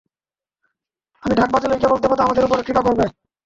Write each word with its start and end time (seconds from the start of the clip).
ঢাকি 1.23 1.35
ঢাক 1.35 1.49
বাজালেই 1.53 1.81
কেবল 1.81 1.97
দেবতা 2.01 2.21
আমাদের 2.23 2.45
উপর 2.45 2.57
কৃপা 2.63 2.81
করবে। 2.83 3.05